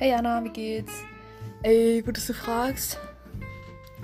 [0.00, 0.92] Hey Anna, wie geht's?
[1.64, 3.00] Ey, gut, dass du fragst.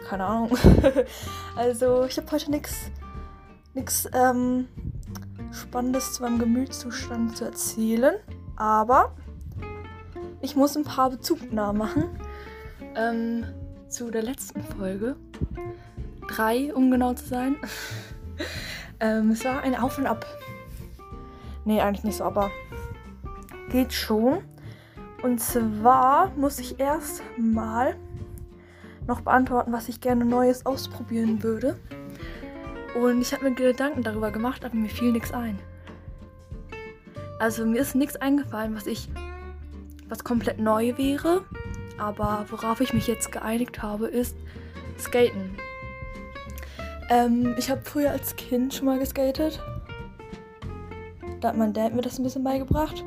[0.09, 0.59] Keine Ahnung.
[1.57, 2.91] also, ich habe heute nichts
[4.13, 4.67] ähm,
[5.53, 8.17] Spannendes zu meinem Gemütszustand zu erzählen.
[8.57, 9.15] Aber
[10.41, 12.07] ich muss ein paar Bezugnahmen machen.
[12.97, 13.45] Ähm,
[13.89, 15.15] zu der letzten Folge.
[16.27, 17.55] Drei, um genau zu sein.
[18.99, 20.27] ähm, es war ein Auf und Ab.
[21.65, 22.51] Nee, eigentlich nicht so, aber
[23.71, 24.43] geht schon.
[25.25, 27.97] Und zwar muss ich erst mal
[29.07, 31.81] noch beantworten, was ich gerne Neues ausprobieren würde.
[32.95, 35.59] Und ich habe mir Gedanken darüber gemacht, aber mir fiel nichts ein.
[37.39, 39.09] Also mir ist nichts eingefallen, was ich,
[40.11, 41.47] was komplett neu wäre.
[41.97, 44.37] Aber worauf ich mich jetzt geeinigt habe, ist
[44.99, 45.57] Skaten.
[47.09, 49.59] Ähm, ich habe früher als Kind schon mal geskatet.
[51.41, 53.03] Da hat mein Dad mir das ein bisschen beigebracht.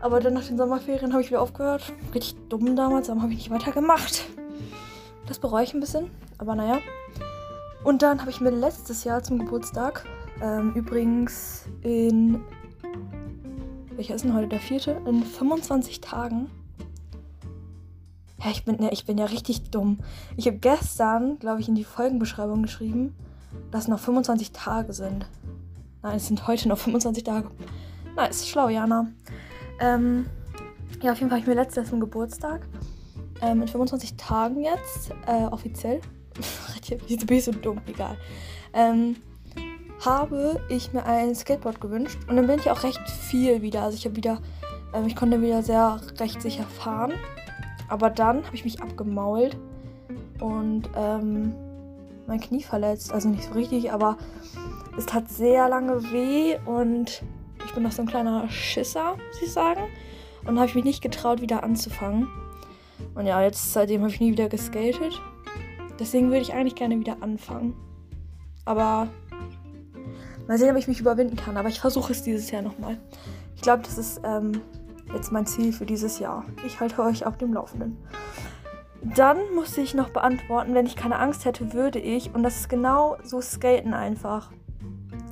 [0.00, 1.92] Aber dann nach den Sommerferien habe ich wieder aufgehört.
[2.14, 4.24] Richtig dumm damals, aber habe ich nicht weitergemacht.
[5.26, 6.78] Das bereue ich ein bisschen, aber naja.
[7.84, 10.04] Und dann habe ich mir letztes Jahr zum Geburtstag,
[10.42, 12.40] ähm, übrigens in.
[13.94, 14.48] Welcher ist denn heute?
[14.48, 15.00] Der vierte?
[15.06, 16.50] In 25 Tagen.
[18.42, 19.98] Ja, ich bin, ja, ich bin ja richtig dumm.
[20.36, 23.14] Ich habe gestern, glaube ich, in die Folgenbeschreibung geschrieben,
[23.70, 25.26] dass noch 25 Tage sind.
[26.02, 27.50] Nein, es sind heute noch 25 Tage.
[28.30, 29.08] Ist schlau, Jana.
[29.80, 30.26] Ähm,
[31.02, 32.66] ja, auf jeden Fall habe ich mir letztes zum Geburtstag.
[33.42, 36.00] Ähm, in 25 Tagen jetzt, äh, offiziell.
[37.06, 37.80] Wieso bin ich so dumm?
[37.86, 38.16] Egal.
[38.74, 39.16] Ähm,
[40.04, 42.18] habe ich mir ein Skateboard gewünscht.
[42.28, 43.82] Und dann bin ich auch recht viel wieder.
[43.82, 44.40] Also ich habe wieder,
[44.94, 47.12] ähm, ich konnte wieder sehr recht sicher fahren.
[47.88, 49.56] Aber dann habe ich mich abgemault
[50.38, 51.54] und ähm,
[52.26, 53.12] mein Knie verletzt.
[53.12, 54.16] Also nicht so richtig, aber
[54.96, 57.22] es tat sehr lange weh und
[57.70, 59.82] ich bin noch so ein kleiner Schisser, muss ich sagen.
[60.44, 62.26] Und habe ich mich nicht getraut, wieder anzufangen.
[63.14, 65.22] Und ja, jetzt seitdem habe ich nie wieder geskatet.
[66.00, 67.76] Deswegen würde ich eigentlich gerne wieder anfangen.
[68.64, 69.06] Aber
[70.48, 71.56] mal sehen, ob ich mich überwinden kann.
[71.56, 72.98] Aber ich versuche es dieses Jahr nochmal.
[73.54, 74.62] Ich glaube, das ist ähm,
[75.14, 76.44] jetzt mein Ziel für dieses Jahr.
[76.66, 77.98] Ich halte euch auf dem Laufenden.
[79.14, 82.34] Dann musste ich noch beantworten, wenn ich keine Angst hätte, würde ich.
[82.34, 84.50] Und das ist genau so Skaten einfach.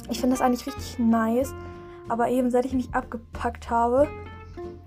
[0.09, 1.53] Ich finde das eigentlich richtig nice.
[2.09, 4.09] Aber eben seit ich mich abgepackt habe,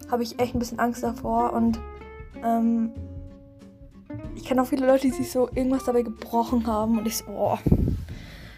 [0.09, 1.53] habe ich echt ein bisschen Angst davor.
[1.53, 1.79] Und
[2.43, 2.91] ähm,
[4.35, 6.97] ich kenne auch viele Leute, die sich so irgendwas dabei gebrochen haben.
[6.97, 7.57] Und ich so, oh,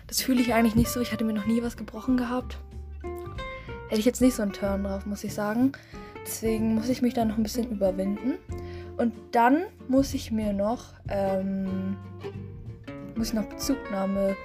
[0.07, 0.99] das fühle ich eigentlich nicht so.
[1.01, 2.57] Ich hatte mir noch nie was gebrochen gehabt.
[3.89, 5.73] Hätte ich jetzt nicht so einen Turn drauf, muss ich sagen.
[6.25, 8.35] Deswegen muss ich mich da noch ein bisschen überwinden.
[8.97, 11.97] Und dann muss ich mir noch, ähm,
[13.15, 14.35] muss ich noch Bezugnahme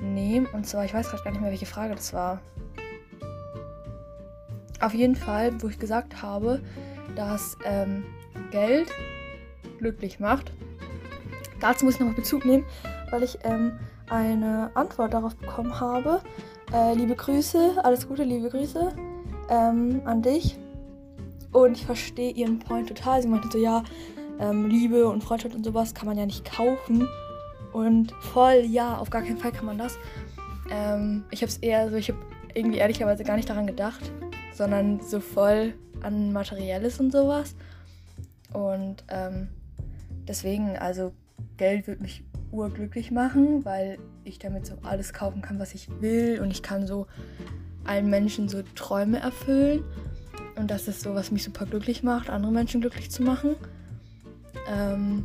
[0.00, 0.46] nehmen.
[0.52, 2.40] Und zwar, ich weiß gerade gar nicht mehr, welche Frage das war.
[4.82, 6.60] Auf jeden Fall, wo ich gesagt habe,
[7.14, 8.02] dass ähm,
[8.50, 8.90] Geld
[9.78, 10.52] glücklich macht.
[11.60, 12.64] Dazu muss ich nochmal Bezug nehmen,
[13.12, 13.78] weil ich ähm,
[14.10, 16.20] eine Antwort darauf bekommen habe.
[16.72, 18.92] Äh, liebe Grüße, alles Gute, liebe Grüße
[19.50, 20.58] ähm, an dich.
[21.52, 23.22] Und ich verstehe ihren Point total.
[23.22, 23.84] Sie meinte so, ja,
[24.40, 27.06] ähm, Liebe und Freundschaft und sowas kann man ja nicht kaufen.
[27.72, 29.96] Und voll, ja, auf gar keinen Fall kann man das.
[30.70, 32.18] Ähm, ich habe es eher so, ich habe
[32.54, 34.10] irgendwie ehrlicherweise gar nicht daran gedacht,
[34.52, 37.54] sondern so voll an Materielles und sowas.
[38.52, 39.48] Und ähm,
[40.26, 41.12] deswegen, also
[41.56, 46.40] Geld wird mich urglücklich machen, weil ich damit so alles kaufen kann, was ich will
[46.40, 47.06] und ich kann so
[47.84, 49.82] allen Menschen so Träume erfüllen.
[50.56, 53.56] Und das ist so, was mich super glücklich macht, andere Menschen glücklich zu machen.
[54.68, 55.24] Ähm,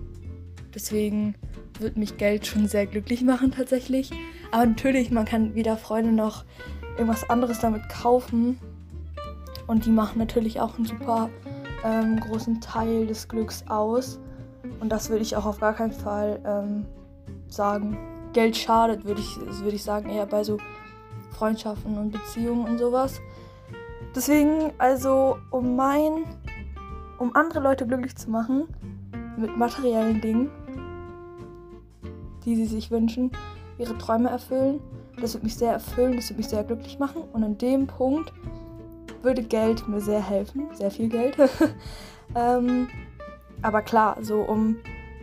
[0.74, 1.36] deswegen
[1.80, 4.12] wird mich Geld schon sehr glücklich machen tatsächlich.
[4.52, 6.46] Aber natürlich, man kann wieder Freunde noch
[6.92, 8.58] irgendwas anderes damit kaufen,
[9.68, 11.30] und die machen natürlich auch einen super
[11.84, 14.20] ähm, großen Teil des Glücks aus.
[14.80, 16.86] Und das würde ich auch auf gar keinen Fall ähm,
[17.48, 17.98] sagen.
[18.34, 20.58] Geld schadet, würde ich, würd ich sagen, eher bei so
[21.32, 23.20] Freundschaften und Beziehungen und sowas.
[24.16, 26.26] Deswegen, also, um mein,
[27.20, 28.68] um andere Leute glücklich zu machen,
[29.38, 30.50] mit materiellen Dingen,
[32.46, 33.32] die sie sich wünschen,
[33.78, 34.80] ihre Träume erfüllen,
[35.22, 37.24] das wird mich sehr erfüllen, das wird mich sehr glücklich machen.
[37.34, 38.34] Und an dem Punkt
[39.24, 41.38] würde Geld mir sehr helfen, sehr viel Geld.
[42.36, 42.88] ähm,
[43.62, 44.78] aber klar, so um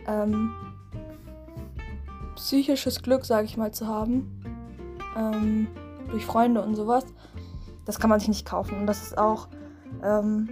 [0.07, 0.53] ähm,
[2.35, 4.41] psychisches Glück, sage ich mal, zu haben,
[5.17, 5.67] ähm,
[6.09, 7.05] durch Freunde und sowas,
[7.85, 8.77] das kann man sich nicht kaufen.
[8.79, 9.47] Und das ist auch
[10.03, 10.49] ähm,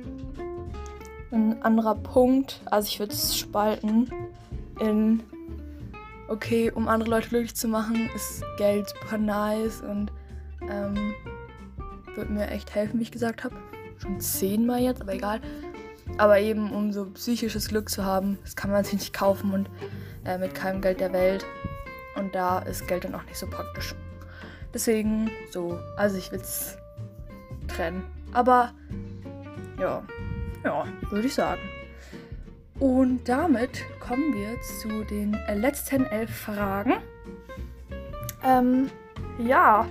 [1.32, 2.62] ein anderer Punkt.
[2.66, 4.10] Also ich würde es spalten
[4.80, 5.24] in,
[6.30, 10.12] okay, um andere Leute glücklich zu machen, ist Geld super nice und
[10.70, 11.03] ähm,
[12.16, 13.56] wird mir echt helfen, wie ich gesagt habe.
[13.98, 15.42] Schon zehnmal jetzt, aber egal.
[16.18, 19.70] Aber eben, um so psychisches Glück zu haben, das kann man sich nicht kaufen und
[20.26, 21.46] äh, mit keinem Geld der Welt.
[22.16, 23.96] Und da ist Geld dann auch nicht so praktisch.
[24.74, 25.80] Deswegen so.
[25.98, 26.78] Also ich will es
[27.68, 28.04] trennen.
[28.32, 28.72] Aber
[29.80, 30.04] ja,
[30.64, 31.62] ja, würde ich sagen.
[32.80, 36.96] Und damit kommen wir zu den letzten elf Fragen.
[38.44, 38.90] Ähm,
[39.38, 39.88] ja.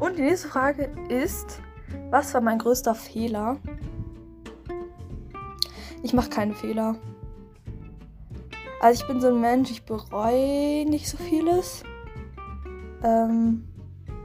[0.00, 1.60] Und die nächste Frage ist,
[2.10, 3.56] was war mein größter Fehler?
[6.02, 6.96] Ich mache keine Fehler.
[8.80, 11.82] Also ich bin so ein Mensch, ich bereue nicht so vieles.
[13.02, 13.64] Ähm,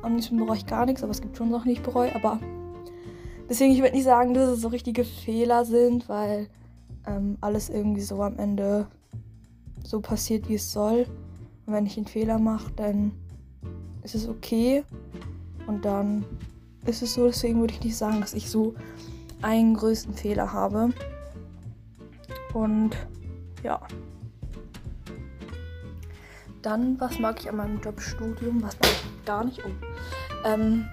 [0.01, 2.13] am liebsten bereue ich gar nichts, aber es gibt schon Sachen, die ich bereue.
[2.15, 2.39] Aber
[3.49, 6.49] deswegen, ich würde nicht sagen, dass es so richtige Fehler sind, weil
[7.07, 8.87] ähm, alles irgendwie so am Ende
[9.83, 11.05] so passiert, wie es soll.
[11.65, 13.11] Und wenn ich einen Fehler mache, dann
[14.03, 14.83] ist es okay.
[15.69, 16.25] Und dann
[16.87, 18.73] ist es so, deswegen würde ich nicht sagen, dass ich so
[19.43, 20.89] einen größten Fehler habe.
[22.53, 22.97] Und
[23.61, 23.79] ja.
[26.63, 28.63] Dann, was mag ich an meinem Jobstudium?
[28.63, 29.71] Was mag ich gar nicht um?
[30.43, 30.85] Ähm,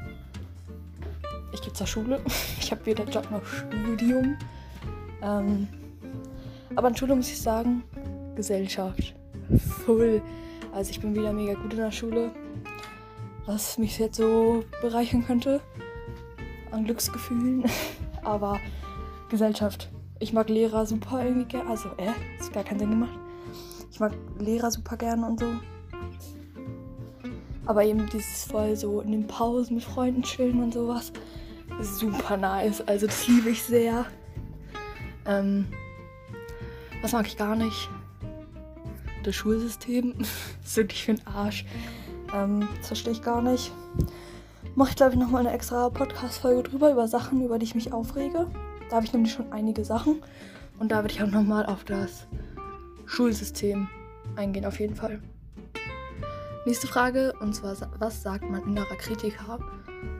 [1.54, 2.20] ich gehe zur Schule.
[2.60, 4.36] Ich habe weder Job noch Studium.
[5.22, 5.68] Ähm,
[6.74, 7.82] aber an Schule muss ich sagen,
[8.34, 9.14] Gesellschaft.
[9.86, 10.20] Full.
[10.74, 12.32] Also ich bin wieder mega gut in der Schule.
[13.46, 15.60] Was mich jetzt so bereichern könnte.
[16.72, 17.64] An Glücksgefühlen.
[18.24, 18.58] Aber
[19.28, 19.88] Gesellschaft.
[20.18, 21.70] Ich mag Lehrer super irgendwie gerne.
[21.70, 23.18] Also, äh, ist gar keinen Sinn gemacht.
[23.90, 25.46] Ich mag Lehrer super gerne und so.
[27.66, 31.12] Aber eben dieses voll so in den Pausen mit Freunden chillen und sowas.
[31.80, 32.80] Super nice.
[32.82, 34.06] Also das liebe ich sehr.
[35.24, 35.66] Ähm,
[37.02, 37.88] was mag ich gar nicht?
[39.24, 40.14] Das Schulsystem.
[40.18, 40.28] das
[40.64, 41.64] ist wirklich für den Arsch.
[42.34, 43.72] Ähm, das verstehe ich gar nicht.
[44.74, 47.92] Mache ich, glaube ich, nochmal eine extra Podcast-Folge drüber, über Sachen, über die ich mich
[47.92, 48.46] aufrege.
[48.90, 50.22] Da habe ich nämlich schon einige Sachen.
[50.78, 52.26] Und da würde ich auch nochmal auf das
[53.06, 53.88] Schulsystem
[54.36, 55.22] eingehen, auf jeden Fall.
[56.66, 59.58] Nächste Frage, und zwar, was sagt mein innerer Kritiker?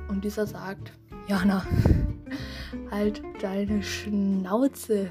[0.08, 0.92] Und dieser sagt,
[1.26, 1.66] Jana,
[2.90, 5.10] halt deine Schnauze.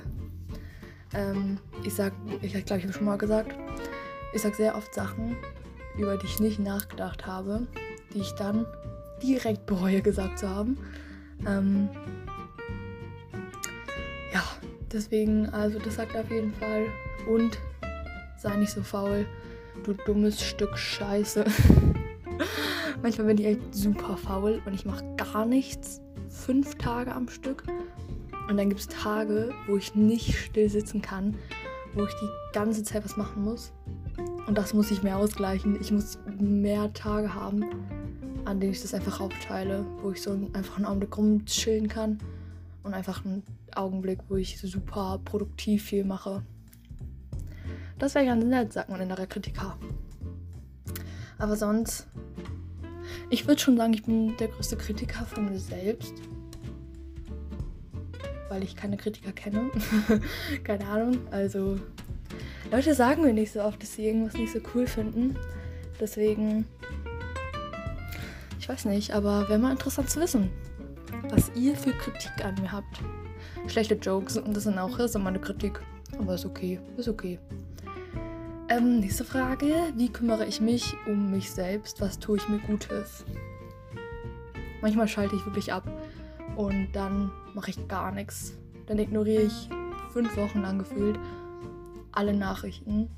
[1.13, 3.55] Ähm, ich sag, ich glaube, ich habe schon mal gesagt,
[4.33, 5.35] ich sag sehr oft Sachen,
[5.97, 7.67] über die ich nicht nachgedacht habe,
[8.13, 8.65] die ich dann
[9.21, 10.77] direkt bereue gesagt zu haben.
[11.47, 11.89] Ähm,
[14.33, 14.43] ja,
[14.91, 16.85] deswegen, also das sagt er auf jeden Fall.
[17.27, 17.57] Und
[18.37, 19.25] sei nicht so faul,
[19.83, 21.45] du dummes Stück Scheiße.
[23.01, 26.01] Manchmal bin ich echt super faul und ich mache gar nichts.
[26.29, 27.63] Fünf Tage am Stück.
[28.49, 31.35] Und dann gibt es Tage, wo ich nicht still sitzen kann,
[31.93, 33.71] wo ich die ganze Zeit was machen muss.
[34.47, 35.79] Und das muss ich mehr ausgleichen.
[35.81, 37.65] Ich muss mehr Tage haben,
[38.45, 42.19] an denen ich das einfach aufteile, wo ich so einfach einen Augenblick rumchillen kann
[42.83, 43.43] und einfach einen
[43.73, 46.43] Augenblick, wo ich super produktiv viel mache.
[47.97, 49.77] Das wäre ganz nett, sagt man in der Kritiker.
[51.37, 52.07] Aber sonst,
[53.29, 56.13] ich würde schon sagen, ich bin der größte Kritiker von mir selbst.
[58.49, 59.71] Weil ich keine Kritiker kenne.
[60.63, 61.17] keine Ahnung.
[61.31, 61.79] Also,
[62.71, 65.37] Leute sagen mir nicht so oft, dass sie irgendwas nicht so cool finden.
[65.99, 66.65] Deswegen,
[68.59, 70.49] ich weiß nicht, aber wäre mal interessant zu wissen,
[71.29, 73.01] was ihr für Kritik an mir habt.
[73.67, 75.79] Schlechte Jokes und das sind auch das ist meine Kritik.
[76.19, 77.39] Aber ist okay, ist okay.
[78.69, 79.71] Ähm, nächste Frage.
[79.95, 82.01] Wie kümmere ich mich um mich selbst?
[82.01, 83.25] Was tue ich mir Gutes?
[84.81, 85.87] Manchmal schalte ich wirklich ab
[86.55, 88.53] und dann mache ich gar nichts.
[88.87, 89.69] Dann ignoriere ich
[90.13, 91.19] fünf Wochen lang gefühlt
[92.15, 93.09] alle Nachrichten.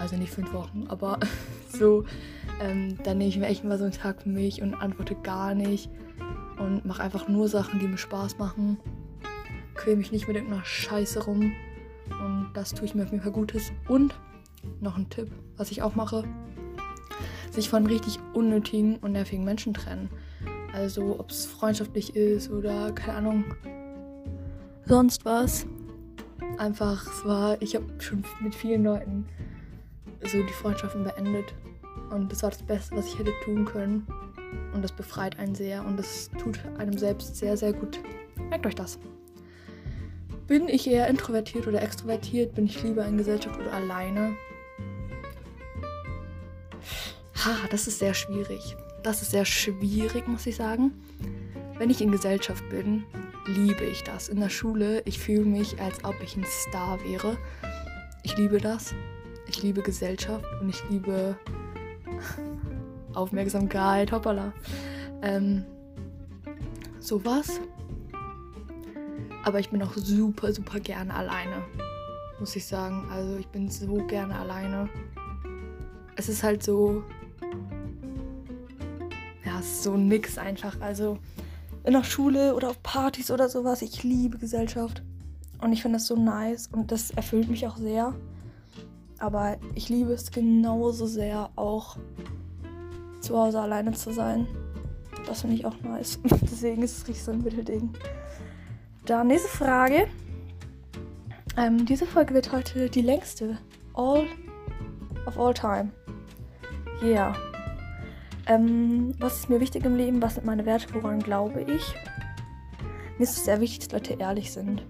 [0.00, 1.18] Also nicht fünf Wochen, aber
[1.68, 2.04] so.
[2.60, 5.54] Ähm, dann nehme ich mir echt mal so einen Tag für mich und antworte gar
[5.54, 5.90] nicht.
[6.58, 8.78] Und mache einfach nur Sachen, die mir Spaß machen.
[9.74, 11.52] Quäle mich nicht mit irgendeiner Scheiße rum.
[12.10, 13.70] Und das tue ich mir auf jeden Fall Gutes.
[13.86, 14.18] Und
[14.80, 16.24] noch ein Tipp, was ich auch mache.
[17.50, 20.10] Sich von richtig unnötigen und nervigen Menschen trennen.
[20.72, 23.44] Also ob es freundschaftlich ist oder keine Ahnung.
[24.84, 25.66] Sonst was.
[26.58, 29.26] Einfach, es war, ich habe schon mit vielen Leuten
[30.24, 31.54] so die Freundschaften beendet.
[32.10, 34.06] Und das war das Beste, was ich hätte tun können.
[34.74, 38.00] Und das befreit einen sehr und das tut einem selbst sehr, sehr gut.
[38.50, 38.98] Merkt euch das.
[40.46, 42.54] Bin ich eher introvertiert oder extrovertiert?
[42.54, 44.34] Bin ich lieber in Gesellschaft oder alleine?
[47.44, 48.74] Ha, das ist sehr schwierig.
[49.02, 50.92] Das ist sehr schwierig, muss ich sagen.
[51.78, 53.04] Wenn ich in Gesellschaft bin,
[53.46, 54.28] liebe ich das.
[54.28, 57.38] In der Schule, ich fühle mich, als ob ich ein Star wäre.
[58.24, 58.94] Ich liebe das.
[59.46, 61.38] Ich liebe Gesellschaft und ich liebe
[63.14, 64.52] Aufmerksamkeit, hoppala.
[65.22, 65.64] Ähm,
[66.98, 67.60] sowas.
[69.44, 71.64] Aber ich bin auch super, super gerne alleine.
[72.40, 73.08] Muss ich sagen.
[73.12, 74.88] Also ich bin so gerne alleine.
[76.16, 77.04] Es ist halt so.
[79.44, 80.80] Ja, es ist so nix einfach.
[80.80, 81.18] Also
[81.84, 83.82] in der Schule oder auf Partys oder sowas.
[83.82, 85.02] Ich liebe Gesellschaft.
[85.60, 86.68] Und ich finde das so nice.
[86.68, 88.14] Und das erfüllt mich auch sehr.
[89.18, 91.96] Aber ich liebe es genauso sehr, auch
[93.20, 94.46] zu Hause alleine zu sein.
[95.26, 96.18] Das finde ich auch nice.
[96.42, 97.90] Deswegen ist es richtig so ein Mittelding.
[99.06, 100.06] Dann nächste Frage.
[101.56, 103.58] Ähm, diese Folge wird heute die längste.
[103.94, 104.26] All
[105.26, 105.90] of all time.
[107.02, 107.34] Yeah.
[108.48, 110.22] Ähm, was ist mir wichtig im Leben?
[110.22, 110.92] Was sind meine Werte?
[110.94, 111.94] Woran glaube ich?
[113.18, 114.84] Mir ist es sehr wichtig, dass Leute ehrlich sind.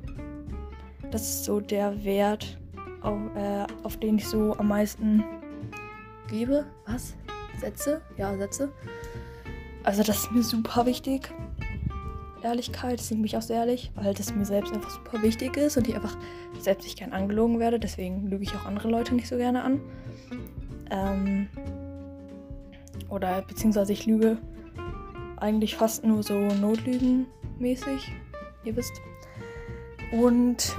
[1.10, 2.58] Das ist so der Wert,
[3.02, 5.24] auf, äh, auf den ich so am meisten
[6.28, 6.66] gebe.
[6.86, 7.14] Was?
[7.58, 8.00] Sätze?
[8.16, 8.70] Ja, Sätze.
[9.82, 11.32] Also das ist mir super wichtig.
[12.42, 15.76] Ehrlichkeit, deswegen bin ich auch sehr ehrlich, weil das mir selbst einfach super wichtig ist
[15.76, 16.16] und ich einfach
[16.60, 17.80] selbst nicht gern angelogen werde.
[17.80, 19.80] Deswegen lüge ich auch andere Leute nicht so gerne an.
[20.90, 21.48] Ähm,
[23.08, 24.38] oder beziehungsweise ich lüge
[25.36, 28.12] eigentlich fast nur so Notlügen-mäßig.
[28.64, 29.00] Ihr wisst.
[30.12, 30.76] Und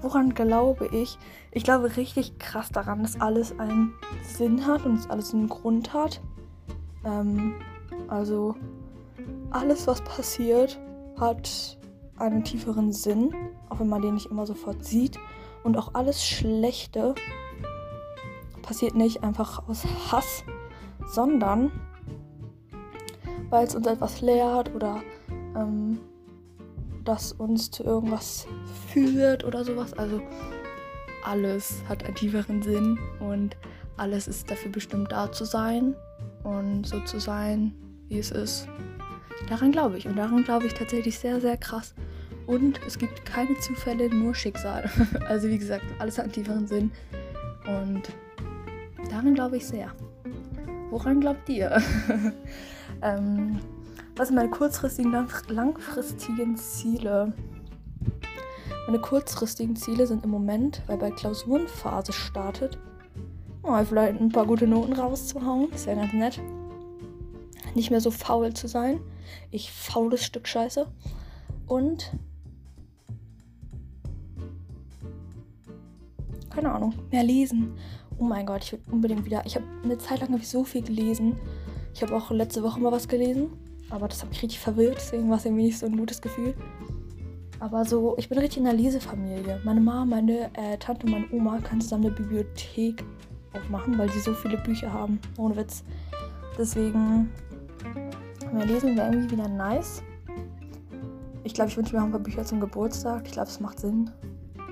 [0.00, 1.18] woran glaube ich?
[1.52, 5.92] Ich glaube richtig krass daran, dass alles einen Sinn hat und dass alles einen Grund
[5.92, 6.20] hat.
[7.04, 7.54] Ähm,
[8.08, 8.54] also
[9.50, 10.80] alles, was passiert,
[11.18, 11.78] hat
[12.16, 13.34] einen tieferen Sinn,
[13.68, 15.18] auch wenn man den nicht immer sofort sieht.
[15.62, 17.14] Und auch alles Schlechte
[18.62, 20.44] passiert nicht einfach aus Hass,
[21.12, 21.70] sondern
[23.50, 25.02] weil es uns etwas lehrt oder
[25.54, 25.98] ähm,
[27.04, 28.46] das uns zu irgendwas
[28.88, 29.92] führt oder sowas.
[29.92, 30.22] Also
[31.24, 33.56] alles hat einen tieferen Sinn und
[33.98, 35.94] alles ist dafür bestimmt da zu sein
[36.44, 37.74] und so zu sein,
[38.08, 38.66] wie es ist.
[39.48, 41.94] Daran glaube ich und daran glaube ich tatsächlich sehr, sehr krass.
[42.46, 44.90] Und es gibt keine Zufälle, nur Schicksal.
[45.28, 46.90] also wie gesagt, alles hat einen tieferen Sinn
[47.66, 48.02] und
[49.10, 49.92] daran glaube ich sehr.
[50.92, 51.80] Woran glaubt ihr?
[53.02, 53.60] ähm,
[54.14, 55.10] was sind meine kurzfristigen,
[55.48, 57.32] langfristigen Ziele?
[58.86, 62.78] Meine kurzfristigen Ziele sind im Moment, weil bei Klausurenphase startet,
[63.62, 65.72] oh, vielleicht ein paar gute Noten rauszuhauen.
[65.72, 66.42] Ist ja ganz nett.
[67.74, 69.00] Nicht mehr so faul zu sein.
[69.50, 70.86] Ich faules Stück Scheiße.
[71.66, 72.12] Und.
[76.50, 76.92] Keine Ahnung.
[77.10, 77.78] Mehr lesen.
[78.22, 79.42] Oh mein Gott, ich will unbedingt wieder.
[79.44, 81.40] Ich habe eine Zeit lang ich so viel gelesen.
[81.92, 83.48] Ich habe auch letzte Woche mal was gelesen.
[83.90, 84.94] Aber das hat mich richtig verwirrt.
[84.94, 86.54] Deswegen war es irgendwie nicht so ein gutes Gefühl.
[87.58, 89.60] Aber so, ich bin richtig in einer Lesefamilie.
[89.64, 93.02] Meine Mama, meine äh, Tante und meine Oma können zusammen eine Bibliothek
[93.54, 95.18] aufmachen, weil sie so viele Bücher haben.
[95.36, 95.82] Ohne Witz.
[96.56, 97.28] Deswegen,
[98.52, 100.00] mehr lesen wäre irgendwie wieder nice.
[101.42, 103.24] Ich glaube, ich wünsche mir auch ein paar Bücher zum Geburtstag.
[103.26, 104.12] Ich glaube, es macht Sinn.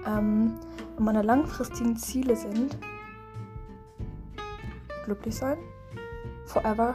[0.06, 0.54] Ähm,
[1.00, 2.78] meine langfristigen Ziele sind
[5.10, 5.58] glücklich sein.
[6.46, 6.94] Forever.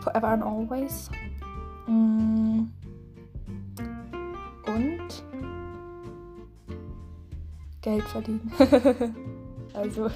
[0.00, 1.10] Forever and always.
[1.86, 2.64] Mm.
[4.66, 5.24] Und
[7.82, 8.50] Geld verdienen.
[9.74, 10.08] also,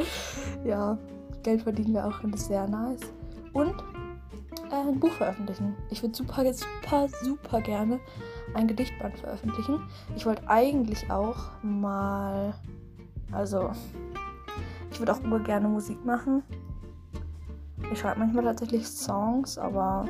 [0.64, 0.96] ja,
[1.42, 3.12] Geld verdienen wir auch sehr nice.
[3.52, 3.74] Und
[4.70, 5.76] äh, ein Buch veröffentlichen.
[5.90, 8.00] Ich würde super, super, super gerne
[8.54, 9.82] ein Gedichtband veröffentlichen.
[10.16, 12.54] Ich wollte eigentlich auch mal,
[13.32, 13.70] also,
[14.90, 16.42] ich würde auch immer gerne Musik machen.
[17.92, 20.06] Ich schreibe manchmal tatsächlich Songs, aber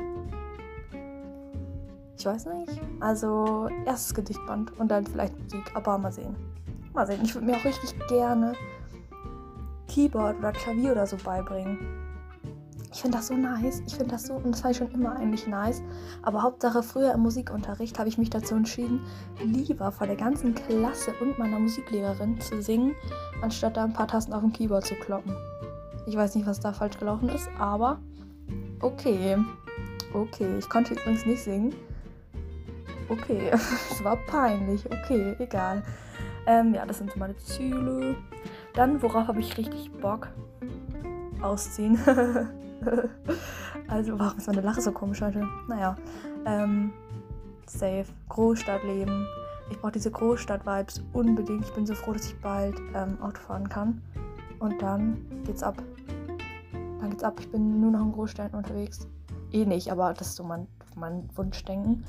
[2.17, 2.79] ich weiß nicht.
[2.99, 6.35] Also erstes Gedichtband und dann vielleicht Musik, aber mal sehen.
[6.93, 7.21] Mal sehen.
[7.23, 8.53] Ich würde mir auch richtig gerne
[9.87, 11.79] Keyboard oder Klavier oder so beibringen.
[12.93, 13.81] Ich finde das so nice.
[13.87, 15.81] Ich finde das so, und das war schon immer eigentlich nice.
[16.21, 18.99] Aber Hauptsache früher im Musikunterricht habe ich mich dazu entschieden,
[19.43, 22.93] lieber vor der ganzen Klasse und meiner Musiklehrerin zu singen,
[23.41, 25.33] anstatt da ein paar Tasten auf dem Keyboard zu kloppen.
[26.05, 27.99] Ich weiß nicht, was da falsch gelaufen ist, aber
[28.81, 29.37] okay.
[30.13, 31.73] Okay, ich konnte übrigens nicht singen.
[33.09, 34.85] Okay, es war peinlich.
[34.85, 35.83] Okay, egal.
[36.47, 38.15] Ähm, ja, das sind so meine Ziele.
[38.73, 40.29] Dann, worauf habe ich richtig Bock?
[41.41, 41.99] Ausziehen.
[43.87, 45.47] also, warum ist meine Lache so komisch heute?
[45.67, 45.95] Naja.
[46.45, 46.93] Ähm,
[47.67, 48.05] safe.
[48.29, 49.27] Großstadtleben.
[49.69, 51.65] Ich brauche diese Großstadt-Vibes unbedingt.
[51.65, 54.01] Ich bin so froh, dass ich bald ähm, Auto fahren kann.
[54.59, 55.81] Und dann geht's ab.
[57.01, 57.37] Dann geht's ab.
[57.39, 59.07] Ich bin nur noch in Großstädten unterwegs.
[59.51, 62.05] Eh nicht, aber das ist so mein, mein Wunschdenken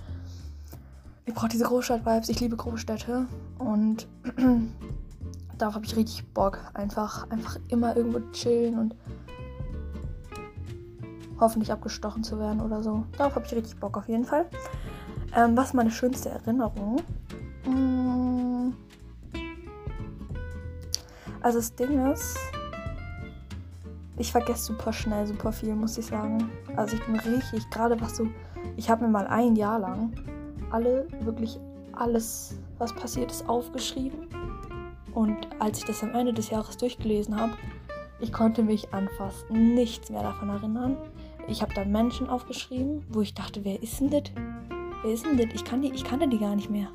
[1.25, 2.29] ich brauche diese Großstadt-Vibes.
[2.29, 3.27] Ich liebe Großstädte.
[3.59, 4.09] Und
[5.59, 6.59] darauf habe ich richtig Bock.
[6.75, 8.95] Einfach, einfach immer irgendwo chillen und
[11.39, 13.05] hoffentlich abgestochen zu werden oder so.
[13.19, 14.47] Darauf habe ich richtig Bock auf jeden Fall.
[15.35, 17.01] Ähm, was ist meine schönste Erinnerung?
[17.67, 18.73] Mm.
[21.41, 22.37] Also das Ding ist,
[24.23, 26.49] ich vergesse super schnell super viel, muss ich sagen.
[26.76, 28.29] Also ich bin richtig, gerade was so,
[28.76, 30.12] ich habe mir mal ein Jahr lang
[30.71, 31.59] alle, wirklich
[31.93, 34.29] alles, was passiert ist, aufgeschrieben.
[35.12, 37.52] Und als ich das am Ende des Jahres durchgelesen habe,
[38.21, 40.97] ich konnte mich an fast nichts mehr davon erinnern.
[41.49, 44.23] Ich habe da Menschen aufgeschrieben, wo ich dachte, wer ist denn das?
[45.02, 45.49] Wer ist denn das?
[45.52, 46.87] Ich, kann die, ich kannte die gar nicht mehr.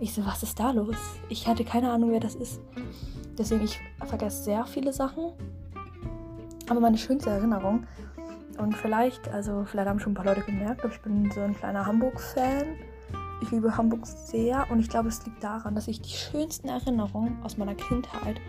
[0.00, 0.96] Ich so, was ist da los?
[1.28, 2.60] Ich hatte keine Ahnung, wer das ist.
[3.38, 5.32] Deswegen, ich vergesse sehr viele Sachen.
[6.68, 7.86] Aber meine schönste Erinnerung,
[8.58, 11.54] und vielleicht, also vielleicht haben schon ein paar Leute gemerkt, aber ich bin so ein
[11.54, 12.66] kleiner Hamburg-Fan.
[13.40, 17.40] Ich liebe Hamburg sehr und ich glaube, es liegt daran, dass ich die schönsten Erinnerungen
[17.44, 18.40] aus meiner Kindheit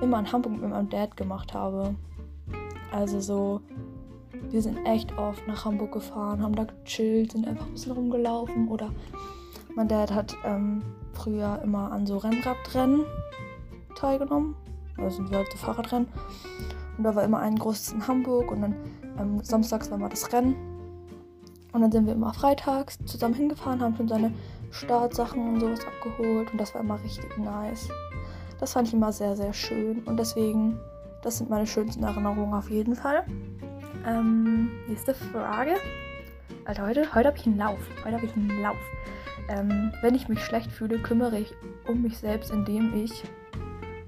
[0.00, 1.94] immer in Hamburg mit meinem Dad gemacht habe.
[2.90, 3.60] Also so,
[4.50, 8.66] wir sind echt oft nach Hamburg gefahren, haben da gechillt, sind einfach ein bisschen rumgelaufen
[8.66, 8.90] oder
[9.76, 13.04] mein Dad hat ähm, früher immer an so Rennradrennen
[13.94, 14.56] teilgenommen.
[14.96, 16.08] Das sind halt so Fahrradrennen.
[16.96, 18.74] Und da war immer ein großes in Hamburg und dann
[19.18, 20.54] ähm, samstags war mal das Rennen.
[21.72, 24.32] Und dann sind wir immer freitags zusammen hingefahren, haben schon seine
[24.70, 27.88] Startsachen und sowas abgeholt und das war immer richtig nice.
[28.60, 30.78] Das fand ich immer sehr, sehr schön und deswegen,
[31.22, 33.24] das sind meine schönsten Erinnerungen auf jeden Fall.
[34.06, 35.76] Ähm, nächste Frage.
[36.64, 37.78] Alter, heute, heute habe ich einen Lauf.
[38.04, 38.76] Heute habe ich einen Lauf.
[39.48, 41.52] Ähm, wenn ich mich schlecht fühle, kümmere ich
[41.88, 43.24] um mich selbst, indem ich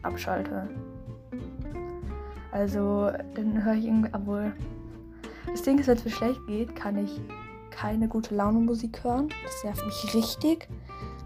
[0.02, 0.68] abschalte.
[2.54, 4.52] Also, dann höre ich irgendwie, obwohl.
[5.48, 7.20] Das Ding ist, wenn es mir schlecht geht, kann ich
[7.70, 9.28] keine gute Laune Musik hören.
[9.42, 10.68] Das nervt mich richtig.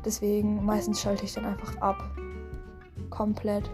[0.07, 2.03] Deswegen meistens schalte ich dann einfach ab.
[3.11, 3.71] Komplett.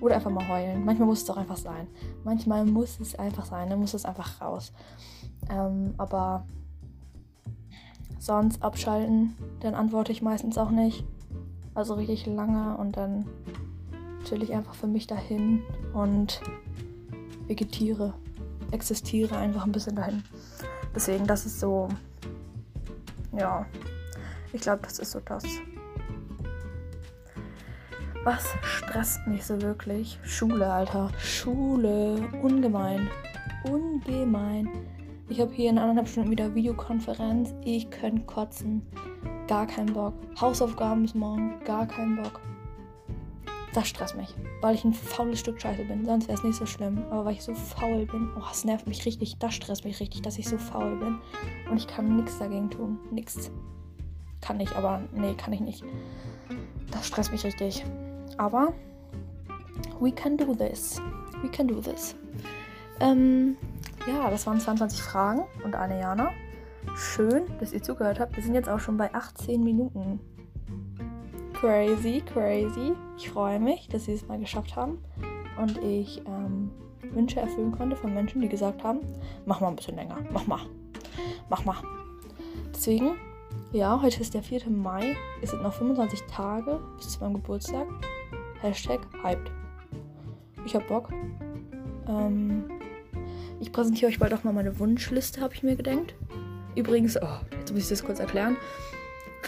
[0.00, 0.86] Oder einfach mal heulen.
[0.86, 1.86] Manchmal muss es auch einfach sein.
[2.24, 3.68] Manchmal muss es einfach sein.
[3.68, 4.72] Dann muss es einfach raus.
[5.50, 6.46] Ähm, aber
[8.18, 11.04] sonst abschalten, dann antworte ich meistens auch nicht.
[11.74, 13.26] Also richtig lange und dann
[14.24, 16.40] chill ich einfach für mich dahin und
[17.46, 18.14] vegetiere,
[18.70, 20.22] existiere einfach ein bisschen dahin.
[20.94, 21.88] Deswegen, das ist so,
[23.36, 23.66] ja,
[24.52, 25.44] ich glaube, das ist so das.
[28.24, 30.18] Was stresst mich so wirklich?
[30.22, 31.10] Schule, Alter.
[31.18, 32.26] Schule.
[32.40, 33.10] Ungemein.
[33.64, 34.68] Ungemein.
[35.28, 37.52] Ich habe hier in anderthalb Stunden wieder Videokonferenz.
[37.64, 38.80] Ich könnte kotzen.
[39.46, 40.14] Gar keinen Bock.
[40.40, 41.60] Hausaufgaben bis morgen.
[41.64, 42.40] Gar keinen Bock.
[43.74, 46.04] Das stresst mich, weil ich ein faules Stück Scheiße bin.
[46.04, 47.04] Sonst wäre es nicht so schlimm.
[47.10, 49.36] Aber weil ich so faul bin, oh, es nervt mich richtig.
[49.38, 51.18] Das stresst mich richtig, dass ich so faul bin.
[51.68, 53.00] Und ich kann nichts dagegen tun.
[53.10, 53.50] Nichts.
[54.40, 55.82] Kann ich, aber nee, kann ich nicht.
[56.92, 57.84] Das stresst mich richtig.
[58.38, 58.72] Aber
[59.98, 61.00] we can do this.
[61.42, 62.14] We can do this.
[63.00, 63.56] Ähm,
[64.06, 66.30] ja, das waren 22 Fragen und eine Jana.
[66.94, 68.36] Schön, dass ihr zugehört habt.
[68.36, 70.20] Wir sind jetzt auch schon bei 18 Minuten.
[71.64, 72.92] Crazy, crazy.
[73.16, 74.98] Ich freue mich, dass sie es mal geschafft haben
[75.56, 76.70] und ich ähm,
[77.14, 79.00] Wünsche erfüllen konnte von Menschen, die gesagt haben,
[79.46, 80.60] mach mal ein bisschen länger, mach mal,
[81.48, 81.76] mach mal.
[82.74, 83.16] Deswegen,
[83.72, 84.68] ja, heute ist der 4.
[84.68, 87.86] Mai, es sind noch 25 Tage bis zu meinem Geburtstag.
[88.60, 89.50] Hashtag hyped.
[90.66, 91.08] Ich hab Bock.
[92.06, 92.64] Ähm,
[93.58, 96.14] ich präsentiere euch bald auch mal meine Wunschliste, habe ich mir gedenkt.
[96.76, 98.58] Übrigens, oh, jetzt muss ich das kurz erklären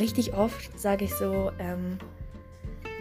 [0.01, 1.99] richtig oft sage ich so ähm,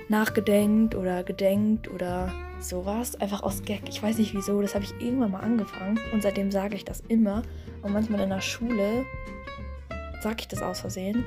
[0.09, 3.19] nachgedenkt oder gedenkt oder sowas.
[3.19, 3.81] Einfach aus Gag.
[3.89, 4.61] Ich weiß nicht wieso.
[4.61, 5.99] Das habe ich irgendwann mal angefangen.
[6.13, 7.43] Und seitdem sage ich das immer.
[7.81, 9.05] Und manchmal in der Schule
[10.21, 11.23] sage ich das aus Versehen.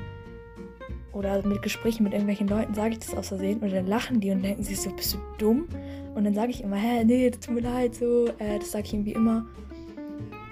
[1.11, 3.59] Oder mit Gesprächen mit irgendwelchen Leuten sage ich das aus Versehen.
[3.59, 5.67] Und dann lachen die und denken sich so, bist du dumm?
[6.15, 8.27] Und dann sage ich immer, hä, nee, das tut mir leid, so.
[8.39, 9.45] Äh, das sage ich irgendwie immer.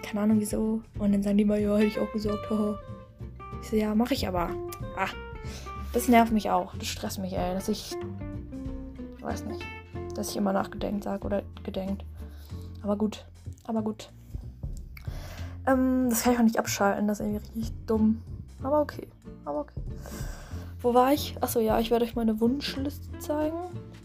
[0.04, 0.82] Keine Ahnung wieso.
[1.00, 2.80] Und dann sagen die immer, ja, hätte ich auch gesagt, haha.
[3.62, 4.50] Ich so, ja, mache ich aber.
[4.96, 5.10] Ah,
[5.94, 6.76] das nervt mich auch.
[6.76, 7.96] Das stresst mich, ey, dass ich.
[9.22, 9.62] Weiß nicht.
[10.16, 12.06] Dass ich immer nachgedenkt sage oder gedenkt.
[12.84, 13.26] Aber gut.
[13.66, 14.12] Aber gut.
[15.66, 17.08] Ähm, das kann ich auch nicht abschalten.
[17.08, 18.22] Das ist irgendwie richtig dumm.
[18.64, 19.08] Aber okay.
[19.46, 19.82] Aber okay.
[20.82, 21.36] Wo war ich?
[21.42, 23.58] Achso, ja, ich werde euch meine Wunschliste zeigen.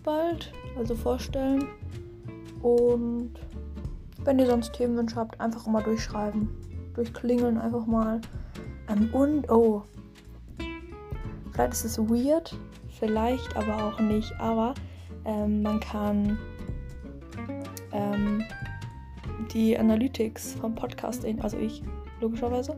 [0.03, 0.53] Bald.
[0.77, 1.65] Also vorstellen.
[2.63, 3.33] Und
[4.25, 6.49] wenn ihr sonst Themenwünsche habt, einfach mal durchschreiben.
[6.95, 8.21] Durchklingeln einfach mal.
[8.89, 9.83] Ähm, und, oh.
[11.53, 12.57] Vielleicht ist es weird,
[12.99, 14.75] vielleicht aber auch nicht, aber
[15.27, 16.39] ähm, man kann
[17.93, 18.43] ähm,
[19.53, 21.83] die Analytics vom Podcast, also ich
[22.21, 22.77] logischerweise,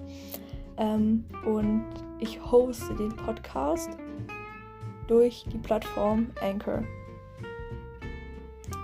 [0.76, 1.84] ähm, und
[2.18, 3.90] ich hoste den Podcast
[5.06, 6.82] durch die Plattform Anchor.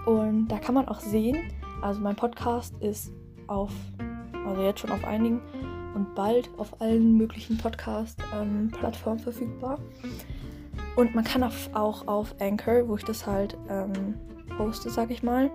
[0.06, 1.52] Und da kann man auch sehen,
[1.82, 3.12] also mein Podcast ist
[3.46, 3.72] auf,
[4.46, 5.40] also jetzt schon auf einigen
[5.94, 9.78] und bald auf allen möglichen Podcast-Plattformen ähm, verfügbar.
[10.96, 14.14] Und man kann auch auf Anchor, wo ich das halt ähm,
[14.56, 15.50] poste, sag ich mal,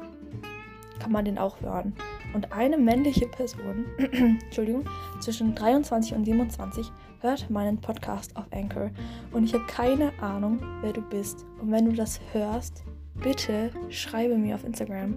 [1.00, 1.94] kann man den auch hören.
[2.34, 4.86] Und eine männliche Person, Entschuldigung,
[5.20, 8.92] zwischen 23 und 27 hört meinen Podcast auf Anchor.
[9.32, 11.46] Und ich habe keine Ahnung, wer du bist.
[11.62, 12.84] Und wenn du das hörst,
[13.16, 15.16] bitte schreibe mir auf Instagram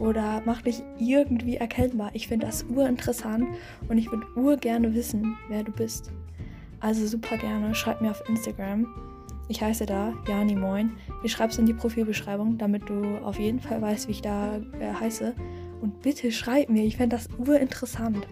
[0.00, 2.10] oder mach dich irgendwie erkennbar.
[2.14, 3.46] Ich finde das urinteressant
[3.88, 6.10] und ich würde urgerne wissen, wer du bist.
[6.80, 8.86] Also super gerne, schreib mir auf Instagram.
[9.48, 10.92] Ich heiße da Jani Moin.
[11.22, 14.56] Ich schreibe es in die Profilbeschreibung, damit du auf jeden Fall weißt, wie ich da
[14.56, 15.34] äh, heiße.
[15.82, 18.26] Und bitte schreib mir, ich fände das urinteressant.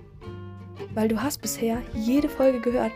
[0.95, 2.93] Weil du hast bisher jede Folge gehört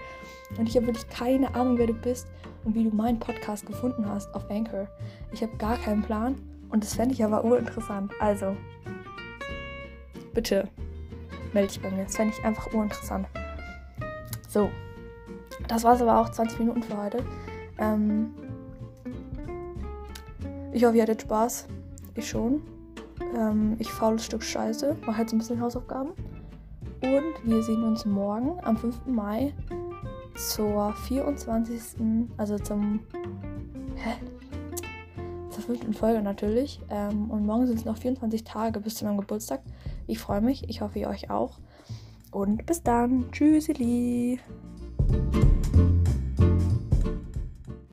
[0.57, 2.27] und ich habe wirklich keine Ahnung, wer du bist
[2.65, 4.89] und wie du meinen Podcast gefunden hast auf Anchor.
[5.33, 6.37] Ich habe gar keinen Plan
[6.73, 8.13] und das fände ich aber urinteressant.
[8.19, 8.57] Also,
[10.35, 10.69] bitte
[11.53, 12.05] melde dich bei mir.
[12.05, 13.27] Das fände ich einfach urinteressant.
[14.49, 14.71] So,
[15.69, 17.25] das war es aber auch 20 Minuten für heute.
[17.79, 18.35] Ähm,
[20.73, 21.69] ich hoffe, ihr hattet Spaß.
[22.15, 22.63] Ich schon.
[23.37, 24.97] Ähm, ich faules Stück Scheiße.
[25.07, 26.13] Mache jetzt ein bisschen Hausaufgaben.
[27.03, 29.07] Und wir sehen uns morgen am 5.
[29.07, 29.55] Mai
[30.35, 31.81] zur 24.
[32.37, 33.01] Also zum.
[33.97, 34.15] Hä?
[35.63, 36.81] Zur fünften Folge natürlich.
[36.91, 39.61] Ähm, und morgen sind es noch 24 Tage bis zu meinem Geburtstag.
[40.09, 40.69] Ich freue mich.
[40.69, 41.61] Ich hoffe, ihr euch auch.
[42.33, 43.31] Und bis dann.
[43.31, 44.41] Tschüssili.